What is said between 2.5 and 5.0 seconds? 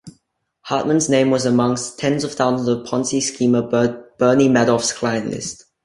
on Ponzi schemer Bernie Madoff's